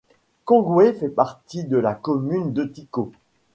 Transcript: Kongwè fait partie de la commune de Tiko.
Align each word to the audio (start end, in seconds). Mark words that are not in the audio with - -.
Kongwè 0.47 0.93
fait 0.93 1.09
partie 1.09 1.63
de 1.63 1.77
la 1.77 1.93
commune 1.93 2.53
de 2.53 2.63
Tiko. 2.65 3.11